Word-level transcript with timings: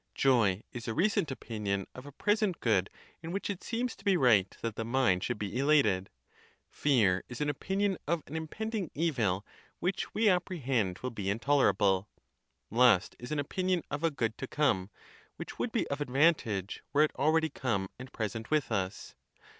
Joy 0.15 0.63
is 0.71 0.87
a 0.87 0.95
recent 0.95 1.29
opinion 1.29 1.85
of 1.93 2.07
a 2.07 2.11
present 2.11 2.59
good, 2.59 2.89
in 3.21 3.31
which 3.31 3.51
it 3.51 3.63
seems 3.63 3.95
to 3.95 4.03
be 4.03 4.17
right 4.17 4.49
that 4.63 4.75
the 4.75 4.83
mind 4.83 5.23
should 5.23 5.37
be 5.37 5.55
elated. 5.55 6.09
Fear 6.71 7.23
is 7.29 7.39
an 7.39 7.51
opinion 7.51 7.99
of 8.07 8.23
an 8.25 8.35
impend 8.35 8.73
ing 8.73 8.89
evil 8.95 9.45
which 9.77 10.11
we 10.15 10.27
apprehend 10.27 10.97
will 11.03 11.11
be 11.11 11.29
intolerable._ 11.29 12.09
Lust 12.75 13.15
is 13.19 13.31
an 13.31 13.37
opinion 13.37 13.83
of 13.91 14.03
a 14.03 14.09
good 14.09 14.39
to 14.39 14.47
come, 14.47 14.89
which 15.35 15.59
would 15.59 15.71
be 15.71 15.87
of 15.89 15.99
advan 15.99 16.35
tage 16.35 16.81
were 16.93 17.03
it 17.03 17.15
already 17.15 17.49
come, 17.49 17.87
and 17.99 18.11
present 18.11 18.49
with 18.49 18.71
us. 18.71 19.13